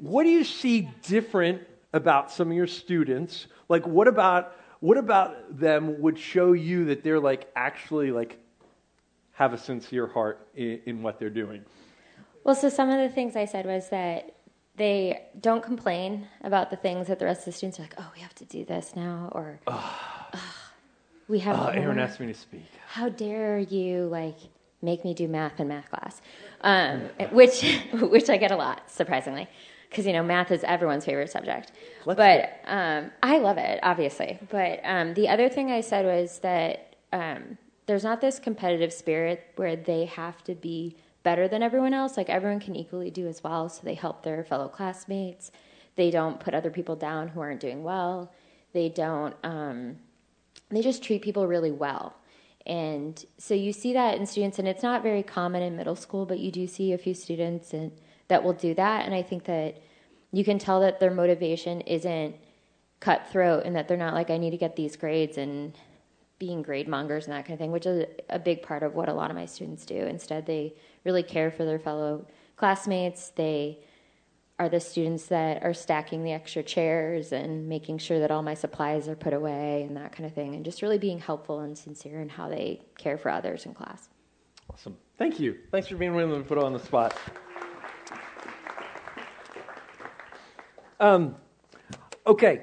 [0.00, 3.46] what do you see different about some of your students?
[3.68, 8.38] Like, what about what about them would show you that they're like actually like
[9.32, 11.64] have a sincere heart in, in what they're doing?
[12.42, 14.34] Well, so some of the things I said was that
[14.76, 18.10] they don't complain about the things that the rest of the students are like, oh,
[18.14, 19.60] we have to do this now, or
[21.28, 21.56] we have.
[21.58, 22.66] Uh, Aaron asked me to speak.
[22.86, 24.36] How dare you like
[24.82, 26.20] make me do math in math class?
[26.60, 29.48] Um, which which I get a lot, surprisingly,
[29.88, 31.72] because you know math is everyone's favorite subject.
[32.04, 34.38] Let's but um, I love it, obviously.
[34.50, 39.44] But um, the other thing I said was that um, there's not this competitive spirit
[39.56, 42.16] where they have to be better than everyone else.
[42.16, 45.50] Like everyone can equally do as well, so they help their fellow classmates.
[45.96, 48.32] They don't put other people down who aren't doing well.
[48.72, 49.34] They don't.
[50.70, 52.16] They just treat people really well.
[52.66, 56.24] And so you see that in students, and it's not very common in middle school,
[56.24, 57.92] but you do see a few students and,
[58.28, 59.04] that will do that.
[59.04, 59.82] And I think that
[60.32, 62.36] you can tell that their motivation isn't
[63.00, 65.76] cutthroat and that they're not like, I need to get these grades and
[66.38, 69.08] being grade mongers and that kind of thing, which is a big part of what
[69.08, 69.94] a lot of my students do.
[69.94, 70.74] Instead, they
[71.04, 73.30] really care for their fellow classmates.
[73.30, 73.80] They
[74.58, 78.54] are the students that are stacking the extra chairs and making sure that all my
[78.54, 81.76] supplies are put away and that kind of thing, and just really being helpful and
[81.76, 84.08] sincere in how they care for others in class.
[84.72, 84.96] Awesome.
[85.18, 85.58] Thank you.
[85.70, 87.16] Thanks for being willing to put on the spot.
[91.00, 91.36] Um,
[92.26, 92.62] okay.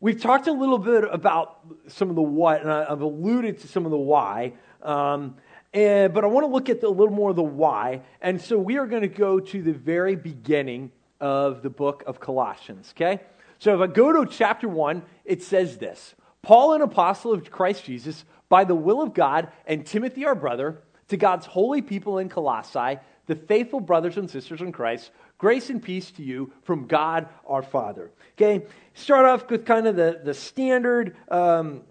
[0.00, 3.84] We've talked a little bit about some of the what, and I've alluded to some
[3.84, 4.54] of the why.
[4.82, 5.36] Um,
[5.74, 8.02] and, but I want to look at the, a little more of the why.
[8.20, 12.20] And so we are going to go to the very beginning of the book of
[12.20, 13.22] Colossians, okay?
[13.58, 17.84] So if I go to chapter 1, it says this Paul, an apostle of Christ
[17.84, 22.28] Jesus, by the will of God, and Timothy, our brother, to God's holy people in
[22.28, 27.28] Colossae, the faithful brothers and sisters in Christ, grace and peace to you from God
[27.46, 28.10] our Father.
[28.36, 31.16] Okay, start off with kind of the, the standard.
[31.28, 31.82] Um,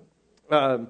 [0.50, 0.90] um,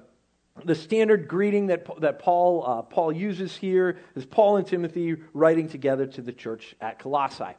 [0.64, 5.68] the standard greeting that, that Paul, uh, Paul uses here is Paul and Timothy writing
[5.68, 7.56] together to the church at Colossae.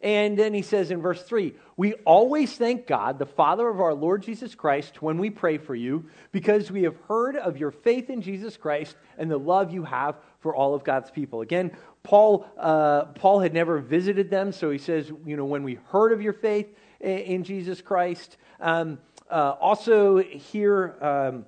[0.00, 3.94] And then he says in verse 3 We always thank God, the Father of our
[3.94, 8.10] Lord Jesus Christ, when we pray for you, because we have heard of your faith
[8.10, 11.40] in Jesus Christ and the love you have for all of God's people.
[11.40, 15.78] Again, Paul, uh, Paul had never visited them, so he says, You know, when we
[15.86, 16.66] heard of your faith
[17.00, 18.36] in, in Jesus Christ.
[18.60, 18.98] Um,
[19.30, 21.46] uh, also, here, um,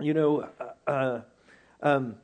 [0.00, 1.20] you know, uh, uh,
[1.82, 2.16] um,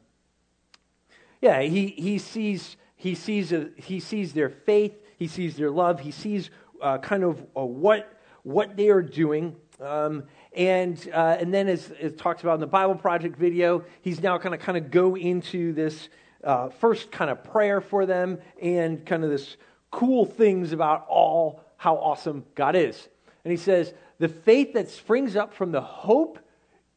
[1.41, 6.01] yeah, he, he sees he sees a, he sees their faith, he sees their love,
[6.01, 8.11] he sees uh, kind of uh, what
[8.45, 12.67] what they are doing, um, and uh, and then as it talks about in the
[12.67, 16.09] Bible Project video, he's now kind of kind of go into this
[16.45, 19.57] uh, first kind of prayer for them and kind of this
[19.91, 23.09] cool things about all how awesome God is,
[23.45, 26.39] and he says the faith that springs up from the hope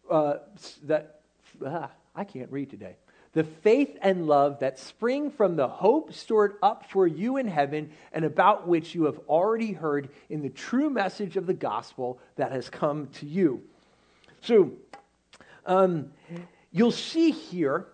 [0.10, 0.38] uh,
[0.84, 1.22] that
[1.66, 2.96] ah, I can't read today.
[3.34, 7.92] The faith and love that spring from the hope stored up for you in heaven
[8.12, 12.52] and about which you have already heard in the true message of the gospel that
[12.52, 13.62] has come to you.
[14.42, 14.72] So,
[15.66, 16.12] um,
[16.72, 17.88] you'll see here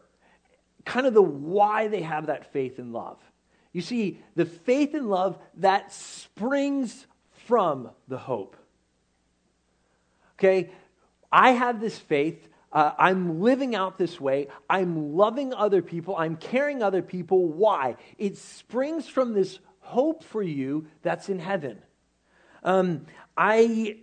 [0.85, 3.17] kind of the why they have that faith and love.
[3.73, 7.07] You see, the faith and love that springs
[7.47, 8.55] from the hope.
[10.37, 10.69] Okay?
[11.33, 12.47] I have this faith.
[12.71, 14.49] Uh, I'm living out this way.
[14.69, 16.15] I'm loving other people.
[16.15, 17.47] I'm caring other people.
[17.47, 17.97] Why?
[18.19, 21.81] It springs from this hope for you that's in heaven.
[22.63, 23.97] Um, I,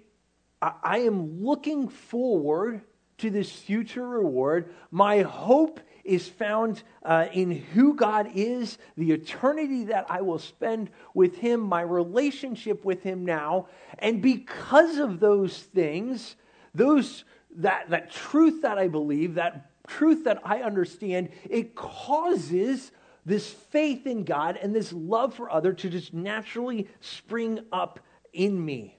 [0.61, 2.83] I am looking forward
[3.19, 4.75] to this future reward.
[4.91, 10.91] My hope is found uh, in who God is, the eternity that I will spend
[11.15, 13.69] with Him, my relationship with Him now.
[13.99, 16.35] And because of those things,
[16.75, 17.25] those
[17.57, 22.93] that, that truth that I believe, that truth that I understand, it causes
[23.27, 28.01] this faith in God and this love for other to just naturally spring up
[28.33, 28.97] in me.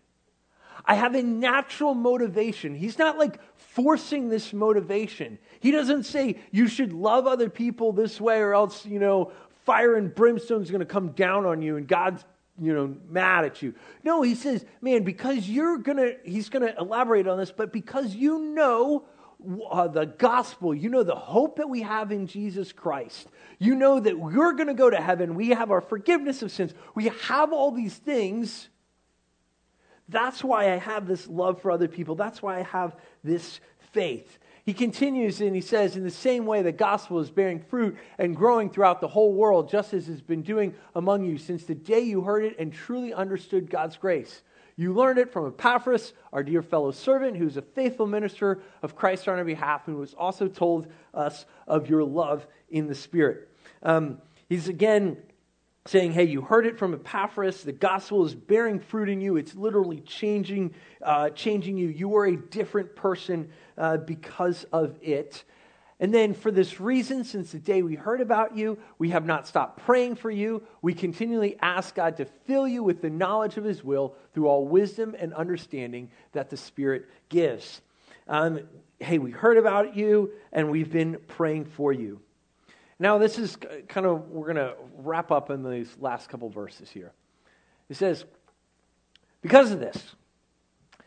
[0.86, 2.76] I have a natural motivation.
[2.76, 5.38] He's not like forcing this motivation.
[5.60, 9.32] He doesn't say you should love other people this way or else, you know,
[9.66, 12.24] fire and brimstone is going to come down on you and God's
[12.60, 13.74] you know, mad at you.
[14.04, 17.72] No, he says, man, because you're going to, he's going to elaborate on this, but
[17.72, 19.06] because you know
[19.70, 24.00] uh, the gospel, you know the hope that we have in Jesus Christ, you know
[24.00, 27.52] that we're going to go to heaven, we have our forgiveness of sins, we have
[27.52, 28.70] all these things.
[30.10, 32.16] That's why I have this love for other people.
[32.16, 33.62] That's why I have this
[33.94, 34.40] faith.
[34.72, 38.34] He continues and he says, In the same way, the gospel is bearing fruit and
[38.34, 42.00] growing throughout the whole world, just as it's been doing among you since the day
[42.00, 44.44] you heard it and truly understood God's grace.
[44.78, 49.28] You learned it from Epaphras, our dear fellow servant, who's a faithful minister of Christ
[49.28, 53.50] on our behalf, and who has also told us of your love in the Spirit.
[53.84, 55.18] Um, he's again
[55.86, 57.64] saying, Hey, you heard it from Epaphras.
[57.64, 59.38] The gospel is bearing fruit in you.
[59.38, 61.88] It's literally changing, uh, changing you.
[61.88, 65.44] You are a different person uh, because of it.
[66.00, 69.48] And then, for this reason, since the day we heard about you, we have not
[69.48, 70.64] stopped praying for you.
[70.82, 74.68] We continually ask God to fill you with the knowledge of His will through all
[74.68, 77.82] wisdom and understanding that the Spirit gives.
[78.28, 78.62] Um,
[79.00, 82.20] hey, we heard about you, and we've been praying for you.
[83.02, 86.88] Now, this is kind of, we're going to wrap up in these last couple verses
[86.88, 87.14] here.
[87.90, 88.26] It says,
[89.42, 90.16] Because of this,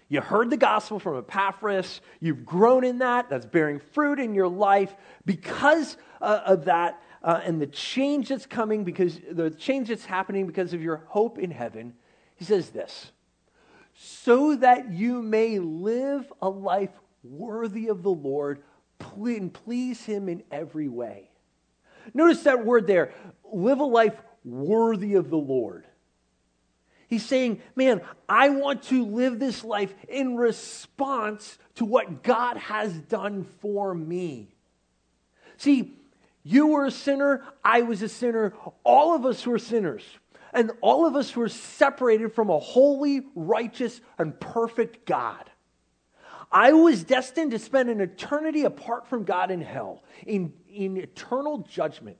[0.09, 4.49] you heard the gospel from Epaphras, you've grown in that, that's bearing fruit in your
[4.49, 4.93] life.
[5.25, 10.49] Because uh, of that, uh, and the change that's coming, because the change that's happening
[10.49, 11.95] because of your hope in heaven,
[12.35, 13.13] he says this
[13.97, 16.91] so that you may live a life
[17.23, 18.65] worthy of the Lord
[19.25, 21.31] and please him in every way.
[22.13, 23.13] Notice that word there
[23.51, 25.87] live a life worthy of the Lord.
[27.09, 32.93] He's saying, man, I want to live this life in response to what God has
[32.93, 34.55] done for me.
[35.57, 35.97] See,
[36.43, 40.03] you were a sinner, I was a sinner, all of us were sinners.
[40.53, 45.51] And all of us were separated from a holy, righteous, and perfect God.
[46.53, 51.59] I was destined to spend an eternity apart from God in hell, in, in eternal
[51.59, 52.19] judgment.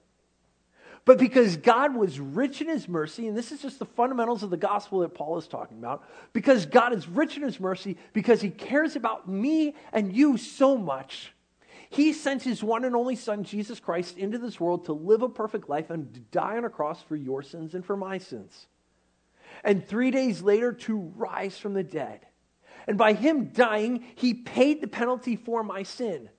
[1.05, 4.51] But because God was rich in his mercy, and this is just the fundamentals of
[4.51, 8.41] the gospel that Paul is talking about, because God is rich in his mercy, because
[8.41, 11.35] he cares about me and you so much,
[11.91, 15.29] he sent his one and only Son, Jesus Christ, into this world to live a
[15.29, 18.67] perfect life and to die on a cross for your sins and for my sins.
[19.63, 22.27] And three days later, to rise from the dead.
[22.87, 26.31] And by him dying, he paid the penalty for my sin.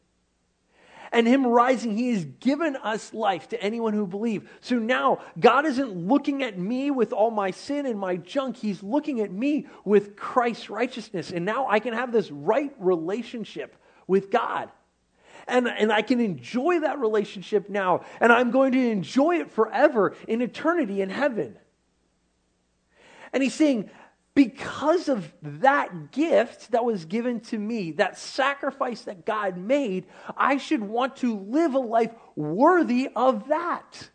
[1.16, 4.46] And him rising, he has given us life to anyone who believes.
[4.60, 8.58] So now, God isn't looking at me with all my sin and my junk.
[8.58, 11.32] He's looking at me with Christ's righteousness.
[11.32, 14.70] And now I can have this right relationship with God.
[15.48, 18.02] And, and I can enjoy that relationship now.
[18.20, 21.58] And I'm going to enjoy it forever in eternity in heaven.
[23.32, 23.90] And he's saying,
[24.36, 30.06] because of that gift that was given to me, that sacrifice that God made,
[30.38, 34.10] I should want to live a life worthy of that.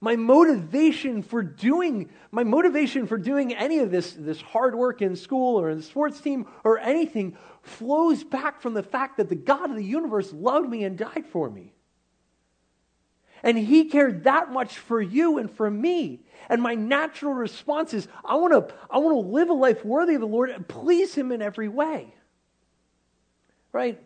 [0.00, 5.16] My motivation for doing my motivation for doing any of this, this hard work in
[5.16, 9.34] school or in the sports team or anything flows back from the fact that the
[9.34, 11.74] God of the universe loved me and died for me.
[13.42, 16.20] And he cared that much for you and for me.
[16.48, 20.14] And my natural response is I want to I want to live a life worthy
[20.14, 22.14] of the Lord and please him in every way.
[23.72, 24.00] Right?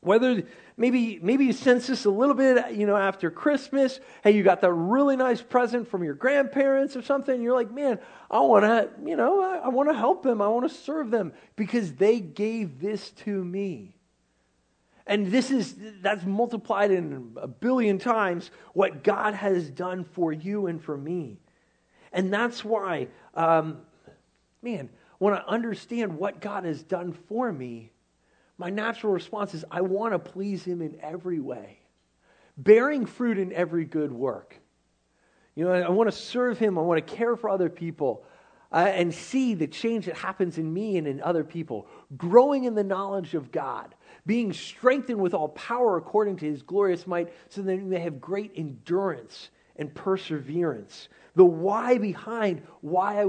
[0.00, 0.44] Whether
[0.76, 4.60] maybe maybe you sense this a little bit, you know, after Christmas, hey, you got
[4.60, 7.98] that really nice present from your grandparents or something, you're like, man,
[8.30, 11.10] I want to, you know, I, I want to help them, I want to serve
[11.10, 13.93] them because they gave this to me.
[15.06, 20.66] And this is, that's multiplied in a billion times what God has done for you
[20.66, 21.38] and for me.
[22.12, 23.78] And that's why, um,
[24.62, 24.88] man,
[25.18, 27.90] when I understand what God has done for me,
[28.56, 31.80] my natural response is I want to please Him in every way,
[32.56, 34.56] bearing fruit in every good work.
[35.54, 38.24] You know, I want to serve Him, I want to care for other people.
[38.72, 41.86] Uh, and see the change that happens in me and in other people,
[42.16, 43.94] growing in the knowledge of God,
[44.26, 48.20] being strengthened with all power according to his glorious might, so that they may have
[48.20, 51.08] great endurance and perseverance.
[51.34, 53.26] The why behind why I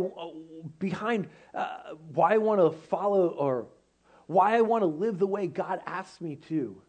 [0.79, 3.67] behind uh, why I want to follow or
[4.27, 6.81] why I want to live the way God asks me to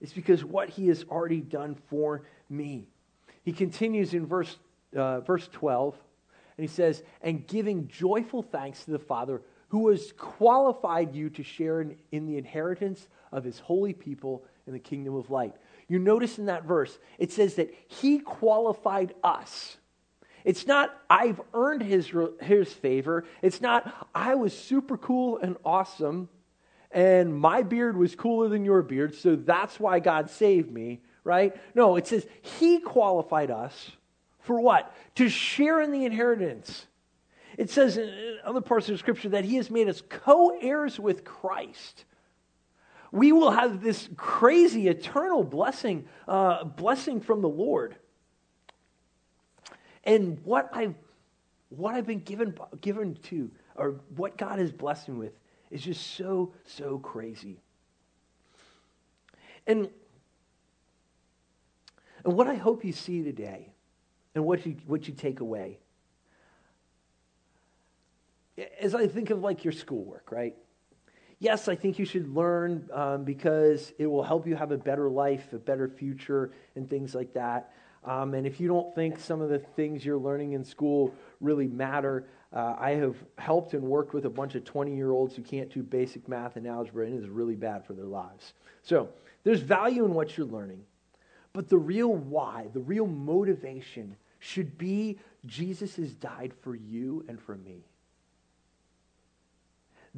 [0.00, 2.86] is because what He has already done for me.
[3.42, 4.56] He continues in verse
[4.94, 5.94] uh, verse twelve,
[6.56, 11.42] and he says, "And giving joyful thanks to the Father." Who has qualified you to
[11.42, 15.54] share in, in the inheritance of his holy people in the kingdom of light.
[15.88, 19.78] You notice in that verse, it says that he qualified us.
[20.44, 23.24] It's not, I've earned his, his favor.
[23.42, 26.28] It's not, I was super cool and awesome,
[26.90, 31.56] and my beard was cooler than your beard, so that's why God saved me, right?
[31.74, 33.90] No, it says he qualified us
[34.40, 34.94] for what?
[35.16, 36.86] To share in the inheritance.
[37.58, 40.98] It says in other parts of the scripture that he has made us co heirs
[40.98, 42.04] with Christ.
[43.10, 47.96] we will have this crazy eternal blessing, uh, blessing from the Lord.
[50.04, 50.94] And what I've,
[51.70, 55.32] what I've been given, given to, or what God has blessed me with,
[55.72, 57.60] is just so, so crazy.
[59.66, 59.90] And,
[62.24, 63.72] and what I hope you see today,
[64.36, 65.78] and what you, what you take away,
[68.80, 70.54] as I think of like your schoolwork, right?
[71.40, 75.08] Yes, I think you should learn um, because it will help you have a better
[75.08, 77.72] life, a better future, and things like that.
[78.04, 81.68] Um, and if you don't think some of the things you're learning in school really
[81.68, 85.42] matter, uh, I have helped and worked with a bunch of 20 year olds who
[85.42, 88.54] can't do basic math and algebra, and it is really bad for their lives.
[88.82, 89.10] So
[89.44, 90.84] there's value in what you're learning.
[91.52, 97.40] But the real why, the real motivation should be Jesus has died for you and
[97.40, 97.87] for me.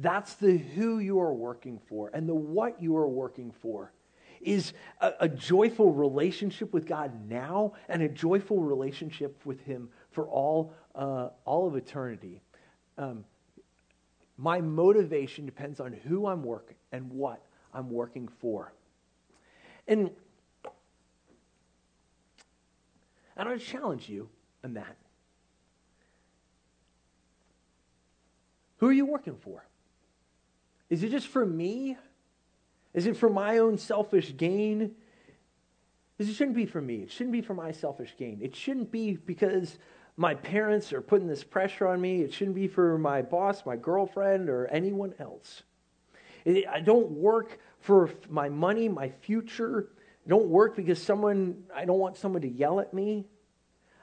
[0.01, 3.91] That's the who you are working for and the what you are working for
[4.41, 10.27] is a, a, joyful relationship with God now and a joyful relationship with Him for
[10.27, 12.41] all, uh, all of eternity.
[12.97, 13.23] Um,
[14.37, 18.73] my motivation depends on who I'm working and what I'm working for.
[19.87, 20.09] And,
[23.37, 24.29] and I challenge you
[24.63, 24.97] in that.
[28.77, 29.63] Who are you working for?
[30.91, 31.97] Is it just for me?
[32.93, 34.91] Is it for my own selfish gain?
[36.19, 36.97] It shouldn't be for me.
[36.97, 38.39] It shouldn't be for my selfish gain.
[38.41, 39.79] It shouldn't be because
[40.17, 42.21] my parents are putting this pressure on me.
[42.21, 45.63] It shouldn't be for my boss, my girlfriend, or anyone else.
[46.45, 49.87] I don't work for my money, my future.
[50.25, 53.25] I don't work because someone, I don't want someone to yell at me.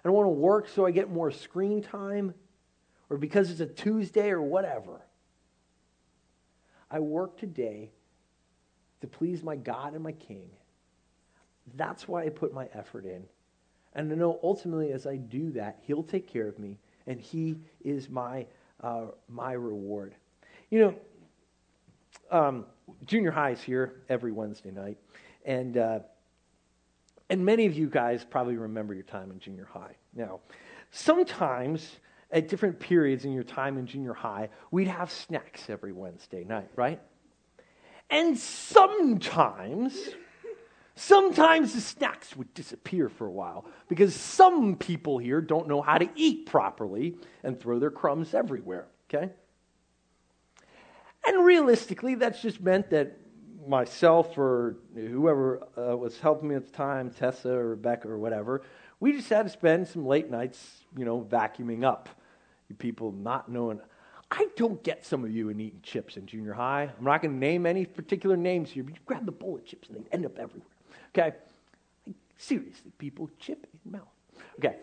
[0.02, 2.32] I don't want to work so I get more screen time
[3.10, 5.02] or because it's a Tuesday or whatever.
[6.90, 7.90] I work today
[9.00, 10.48] to please my God and my King.
[11.76, 13.24] That's why I put my effort in.
[13.94, 17.56] And I know ultimately as I do that, He'll take care of me, and He
[17.84, 18.46] is my,
[18.82, 20.14] uh, my reward.
[20.70, 20.94] You know,
[22.30, 22.66] um,
[23.04, 24.98] junior high is here every Wednesday night,
[25.44, 26.00] and, uh,
[27.30, 29.96] and many of you guys probably remember your time in junior high.
[30.14, 30.40] Now,
[30.90, 31.96] sometimes
[32.30, 36.68] at different periods in your time in junior high, we'd have snacks every Wednesday night,
[36.76, 37.00] right?
[38.10, 39.98] And sometimes,
[40.94, 45.98] sometimes the snacks would disappear for a while because some people here don't know how
[45.98, 49.32] to eat properly and throw their crumbs everywhere, okay?
[51.26, 53.18] And realistically, that's just meant that
[53.66, 58.62] myself or whoever uh, was helping me at the time, Tessa or Rebecca or whatever,
[59.00, 62.08] we just had to spend some late nights, you know, vacuuming up
[62.68, 63.80] you people not knowing.
[64.30, 66.90] I don't get some of you in eating chips in junior high.
[66.98, 69.64] I'm not going to name any particular names here, but you grab the bowl of
[69.64, 70.68] chips and they end up everywhere.
[71.10, 71.22] Okay?
[71.22, 71.40] Like,
[72.36, 74.02] seriously, people, chip in mouth.
[74.58, 74.76] Okay.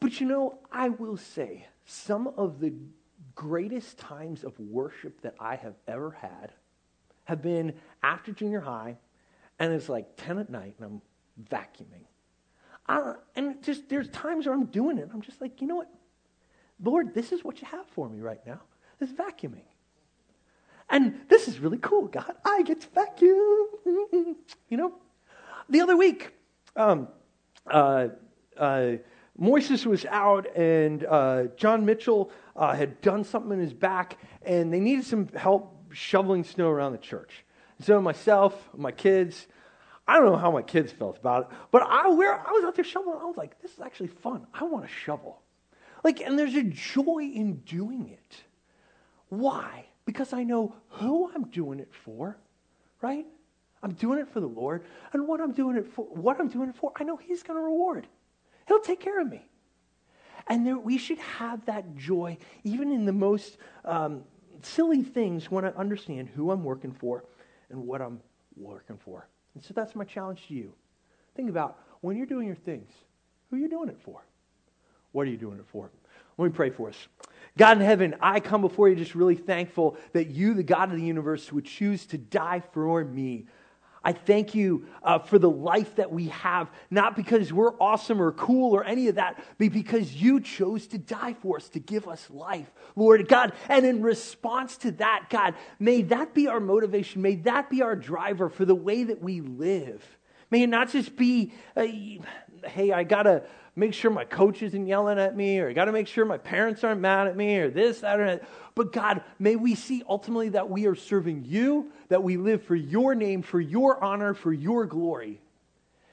[0.00, 2.72] But you know, I will say, some of the
[3.34, 6.52] greatest times of worship that I have ever had
[7.24, 8.98] have been after junior high,
[9.58, 11.02] and it's like 10 at night, and I'm
[11.50, 12.04] vacuuming.
[12.86, 15.08] I, and just there's times where I'm doing it.
[15.12, 15.90] I'm just like, you know what?
[16.82, 18.60] Lord, this is what you have for me right now.
[18.98, 19.62] This vacuuming.
[20.90, 22.34] And this is really cool, God.
[22.44, 23.66] I get to vacuum.
[24.68, 24.94] You know?
[25.68, 26.32] The other week,
[26.74, 27.08] um,
[27.66, 28.08] uh,
[28.56, 28.92] uh,
[29.40, 34.72] Moises was out, and uh, John Mitchell uh, had done something in his back, and
[34.72, 37.44] they needed some help shoveling snow around the church.
[37.80, 39.46] So myself, my kids,
[40.06, 42.74] I don't know how my kids felt about it, but I, where, I was out
[42.74, 43.18] there shoveling.
[43.20, 44.46] I was like, this is actually fun.
[44.52, 45.40] I want to shovel.
[46.04, 48.36] Like, and there's a joy in doing it.
[49.30, 49.86] Why?
[50.04, 52.36] Because I know who I'm doing it for,
[53.00, 53.26] right?
[53.82, 56.68] I'm doing it for the Lord, and what I'm doing it for, what I'm doing
[56.68, 58.06] it for, I know He's going to reward.
[58.68, 59.44] He'll take care of me.
[60.46, 64.24] And there, we should have that joy, even in the most um,
[64.62, 67.24] silly things, when I understand who I'm working for
[67.70, 68.20] and what I'm
[68.56, 69.26] working for.
[69.54, 70.72] And so that's my challenge to you.
[71.34, 72.90] Think about when you're doing your things,
[73.48, 74.22] who are you doing it for?
[75.14, 75.90] What are you doing it for?
[76.36, 76.96] Let me pray for us.
[77.56, 80.96] God in heaven, I come before you just really thankful that you, the God of
[80.96, 83.46] the universe, would choose to die for me.
[84.02, 88.32] I thank you uh, for the life that we have, not because we're awesome or
[88.32, 92.08] cool or any of that, but because you chose to die for us, to give
[92.08, 93.52] us life, Lord God.
[93.68, 97.22] And in response to that, God, may that be our motivation.
[97.22, 100.04] May that be our driver for the way that we live.
[100.50, 101.86] May it not just be, uh,
[102.66, 103.44] hey, I got to
[103.76, 106.38] make sure my coach isn't yelling at me, or I got to make sure my
[106.38, 108.48] parents aren't mad at me, or this, that, or that.
[108.74, 112.76] But God, may we see ultimately that we are serving you, that we live for
[112.76, 115.40] your name, for your honor, for your glory.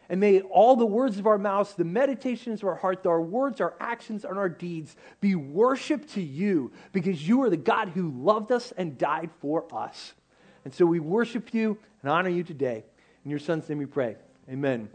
[0.10, 3.62] And may all the words of our mouths, the meditations of our heart, our words,
[3.62, 8.12] our actions, and our deeds be worship to you because you are the God who
[8.12, 10.14] loved us and died for us.
[10.66, 12.84] And so we worship you and honor you today.
[13.24, 14.18] In your son's name we pray.
[14.50, 14.92] Amen.